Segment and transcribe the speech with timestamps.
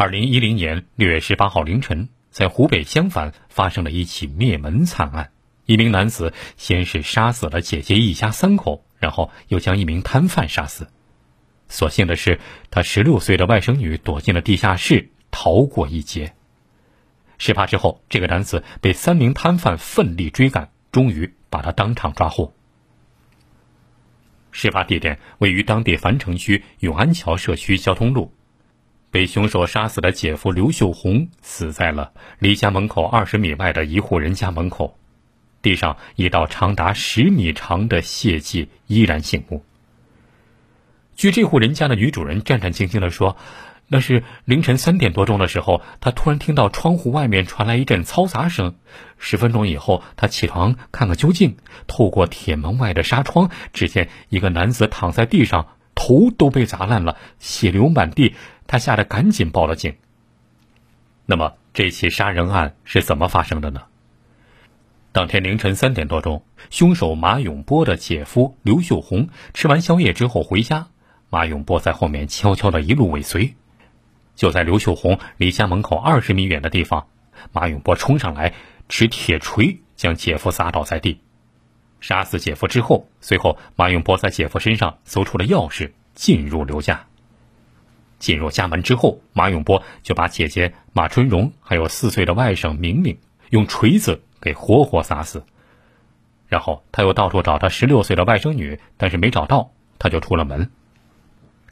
[0.00, 5.30] 二零一零年六月十八号凌晨，在湖北襄樊发生了一起灭门惨案。
[5.66, 10.88] 一名男子先是杀死了姐姐一家三口，然后又将一名摊贩杀死。
[11.68, 12.40] 所幸的是，
[12.70, 16.32] 他十六岁的外甥女躲进了地下室，逃过一劫。
[17.36, 22.54] 事发之后，这个男子被三名摊贩奋力追赶，终于把他当场抓获。
[24.50, 28.32] 事发地点位于当地樊城区永安桥社区交通路。
[29.10, 34.96] 被凶手杀死的姐夫刘秀红死在了离家门口二十米外的一户人家门口，
[35.62, 39.64] 地上一道长达十米长的血迹依然醒目。
[41.16, 43.36] 据这户人家的女主人战战兢兢地说。
[43.92, 48.76] 那是凌晨三点多钟的时候，她突然听到窗户外面传来一阵嘈杂声。
[49.18, 51.56] 十分钟以后，她起床看个究竟，
[51.88, 58.36] 透过铁门外的纱窗，只见一个男子躺在地上，头都被砸烂了，血流满地。
[58.70, 59.96] 他吓得赶紧报了警。
[61.26, 63.82] 那么，这起杀人案是怎么发生的呢？
[65.10, 70.86] 当天凌晨三点多钟，凶手马永波的姐夫刘秀红吃完宵夜之后回家，
[71.30, 73.56] 马永波在后面悄悄的一路尾随。
[74.36, 77.08] 就在刘秀红离家门口二十米远的地方，
[77.50, 78.54] 马永波冲上来，
[78.88, 81.18] 持铁锤将姐夫砸倒在地，
[81.98, 87.08] 杀死姐夫之后，随后马永波在姐夫身上搜出了钥匙，进入刘家。
[88.20, 93.18] 进入家门之后，马永波就把姐姐马春荣还有四岁的外甥明明
[93.48, 95.42] 用锤子给活活砸死，
[96.46, 100.70] 然后他又到处找他十六岁的外甥女，但是没找到，他就出了门。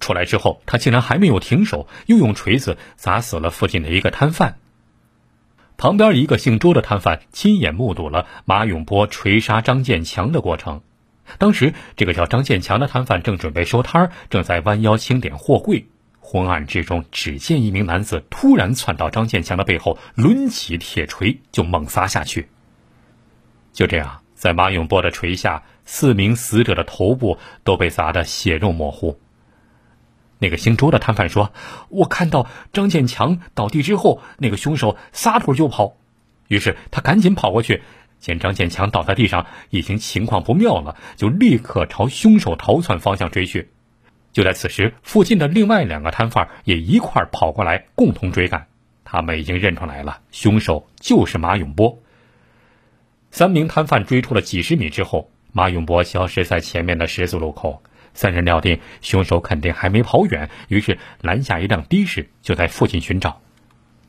[0.00, 4.58] 出来之后，他竟然还没有停手，又用锤子砸死了附近的一个摊贩。
[5.76, 10.82] 旁边一个姓周的摊贩亲眼目睹了马永波锤杀张建强的过程。
[11.36, 15.86] 当时，这个叫张建强的摊贩正准备收摊正在弯腰清点货柜。
[16.30, 22.50] 昏暗之中，只见一名男子突然窜到张建强的背后，抡起铁锤就猛砸下去。
[23.72, 29.18] 就这样，在马永波的锤下，四名死者的头部都被砸得血肉模糊。
[30.38, 31.50] 那个姓周的摊贩说
[31.88, 35.96] ：“我看到张建强倒地之后，那个凶手撒腿就跑，
[36.48, 37.82] 于是他赶紧跑过去，
[38.18, 43.70] 见张建强倒在地上，已经情况不妙了，就立刻朝凶手逃窜方向追去。
[44.38, 48.68] 就在此时，附近的另外两个摊贩也一块跑过来，共同追赶。
[49.02, 51.98] 他们已经认出来了，凶手就是马永波。
[53.32, 57.82] 三名摊贩追出了几十米之后，马永波消失在前面的十字路口。”
[58.14, 63.40] 三人料定凶手肯定还没跑远，于是拦下一辆的士，就在附近寻找。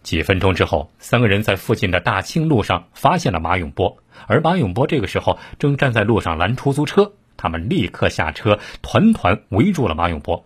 [0.04, 3.98] 几分钟之后，三个人在附近的大庆路上发现了马永波，
[4.28, 7.14] 而马永波这个时候正站在路上拦出租车。
[7.40, 10.46] 他们立刻下车，团团围住了马永波。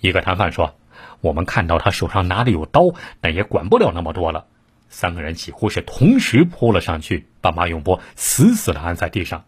[0.00, 0.74] 一个摊贩说
[1.22, 4.46] ：“我们看到他手上拿的有刀，但也管不了那么多了。”
[4.90, 9.44] 三个人几乎是同时扑了上去，把马永波死死的按在地上。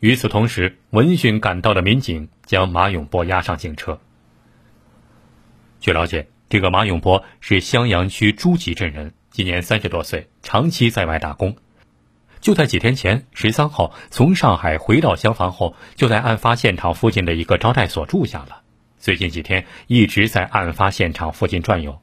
[0.00, 4.00] 与此同时，闻讯赶到的民警将马永波押上警车。
[5.80, 11.56] 据了解，这个马永波是襄阳区诸集镇人，今年三十多岁，长期在外打工。
[12.44, 18.60] 就在几天前，十三号从上海回到襄樊后，就在案发现场附近的一个招待所住下了。
[18.98, 22.02] 最近几天一直在案发现场附近转悠。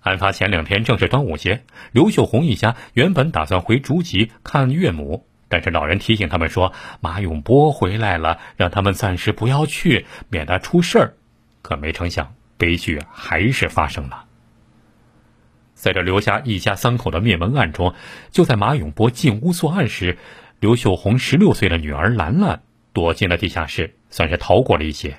[0.00, 1.62] 案发前两天正是端午节，
[1.92, 5.26] 刘秀红一家原本打算回竹集看岳母。
[5.46, 11.14] 但是老人提醒他们说：“马永波回来了，让他们暂时不要去，免得出事儿。”
[11.60, 14.24] 可没成想，悲剧还是发生了。
[15.82, 17.92] 在这刘家一家三口的灭门案中，
[18.30, 20.16] 就在马永波进屋作案时，
[20.60, 22.62] 刘秀红十六岁的女儿兰兰
[22.92, 25.16] 躲进了地下室，算是逃过了一劫。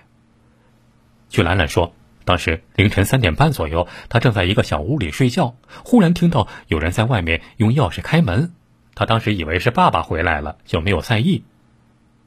[1.28, 1.94] 据兰兰说，
[2.24, 8.54] 当时凌晨三点半左右，她正在一个小屋里睡觉，忽然听到有人在外面用钥匙开门。
[8.96, 11.44] 她当时以为是爸爸回来了，就没有在意。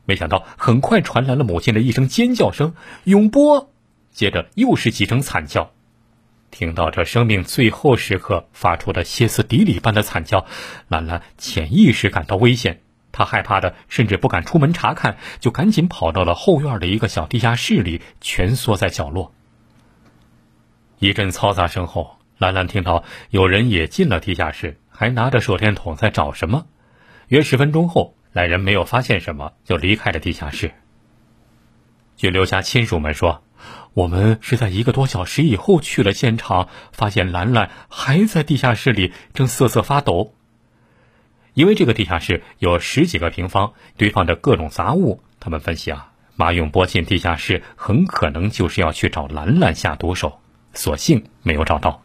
[0.04, 2.74] 没想到很快传来了母亲的一声尖叫声
[3.04, 3.70] ：“永波！”
[4.12, 5.70] 接着又是几声惨叫。
[6.50, 10.46] 听到这生命最后时刻发出的歇斯底里般的惨叫，
[10.88, 12.82] 兰兰潜意识感到危险，
[13.12, 19.32] 她害怕的甚至不敢出门查看，就赶紧跑到了后院的一个小地下室里，蜷缩在角落。
[20.98, 24.80] 一阵嘈杂声后，兰兰听到有人也进了地下室。
[24.98, 26.64] 还拿着手电筒在找什么？
[27.28, 30.72] 约十分钟后，来人没有发现什么，就离开了地下室。
[32.16, 33.42] 据刘家亲属们说，
[33.96, 40.34] 我们是在一个多小时以后去了现场，发现兰兰还在地下室里，正瑟瑟发抖。
[41.54, 50.40] 因为这个地下室有十几个平方，堆放着各种杂物，他们分析啊，马永波进地下室很可能就是要去找兰兰下毒手。
[50.74, 52.02] 所幸没有找到。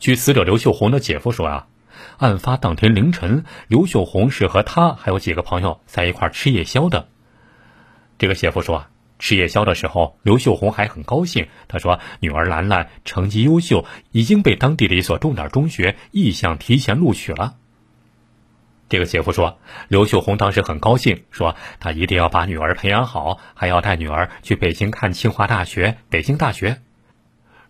[0.00, 1.66] 据死者刘秀红的姐夫说啊，
[2.18, 7.08] 案发当天凌晨，刘秀红是和他还有几个朋友在一块吃夜宵的。
[8.18, 8.90] 这个姐夫说啊，
[9.20, 11.46] 吃夜宵的时候，刘秀红还很高兴。
[11.68, 17.54] 他说，女儿兰兰成绩优秀，已经被当地的一所重点中学意向提前录取了。
[18.88, 26.80] 这个姐夫说，刘秀红当时很高兴，说他一定要把女儿培养好，还要带女儿去北京看清华大学、北京大学。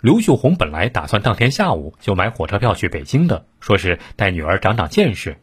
[0.00, 5.37] 刘秀红本来打算当天下午就买火车票去北京的，说是带女儿长长见识。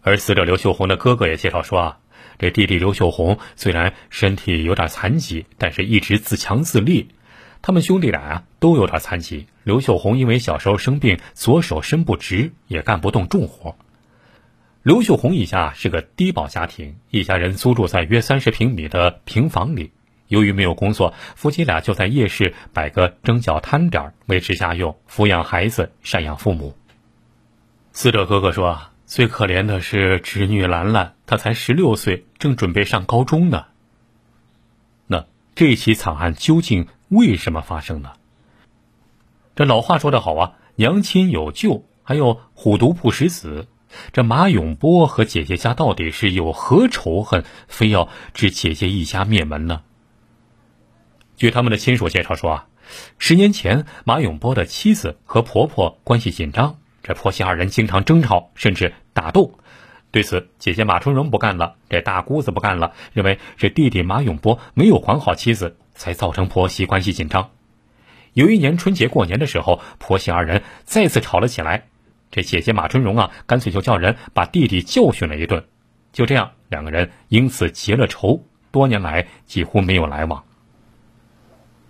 [0.00, 1.98] 而死者刘秀红的哥哥也介绍说啊，
[2.38, 7.08] 这弟弟刘秀红虽然身体有点残疾，但是一直自强自立。
[7.62, 9.46] 他们兄弟俩啊都有点残疾。
[9.64, 13.76] 刘秀红因为小时候生病，左手伸不直，也干不动重活。
[14.82, 19.90] 刘秀红一家是个低保家庭，一家人租住在约三十平米的平房里。
[20.28, 26.76] 由于没有工作，夫妻俩就在夜市摆个蒸饺摊点维持家用、抚养孩子、赡养父母。
[27.92, 33.66] 死者哥哥说：“最可怜的是侄女兰兰，他才十六岁，正准备上高中呢。”
[35.06, 38.12] 那这起惨案究竟为什么发生呢？
[39.54, 43.68] 这老话说得好啊，“娘亲有救，还有虎毒不食子。”
[44.12, 49.82] 这马永波和姐姐家到底是有何仇恨，非要置姐姐一家灭门呢？
[51.36, 52.66] 据他们的亲属介绍说啊，
[53.18, 59.58] 十年前马永波的妻子和婆婆关系紧张，这婆媳二人经常争吵，甚至打斗。
[60.16, 67.50] 对此，姐姐马春荣不干了，这大姑子不干了，认为是弟弟马永波没有管好妻子，才造成婆媳关系紧张。
[68.32, 71.88] 有一年春节过年的时候，婆媳二人再次吵了起来，
[72.30, 75.66] 这姐姐马春荣啊，干脆就叫人把弟弟教训了一顿。
[76.14, 80.42] 就这样，两个人因此结了仇，多年来几乎没有来往。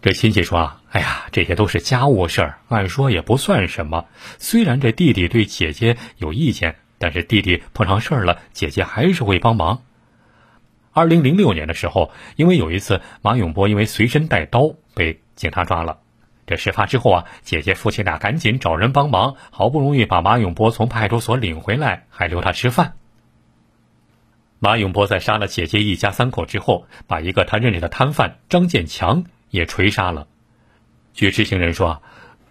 [0.03, 4.07] 这亲戚说啊：“哎呀，这些都是家务事儿，按说也不算什么。
[4.39, 9.83] 虽然这弟弟对姐姐有意见，但是弟弟碰上事儿了，姐姐还是会帮忙。”
[10.93, 15.99] 二零零六年的时候，因为有一次马永波因为随身带刀被警察抓了。
[16.47, 22.95] 这事发之后啊，姐姐夫妻俩赶紧找人帮忙，好不容易把马永波从派出所领回来，还留他吃饭。
[24.59, 29.25] 马永波在杀了姐姐一家三口之后，把一个他认识的摊贩张建强。
[29.49, 30.27] 也锤杀了。
[31.15, 32.03] 据知情人说，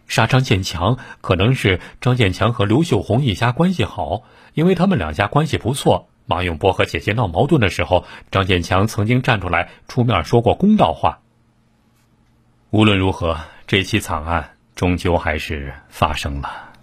[0.08, 4.24] 杀张建强可能是张建强和刘秀红一家关系好，
[4.54, 6.10] 因为他们两家关系不错。
[6.28, 11.20] 马永波和姐姐闹矛盾的时候，张建强曾经站出来出面说过公道话。
[12.72, 13.38] 无论如何，
[13.68, 16.75] 这起惨案终究还是发生了。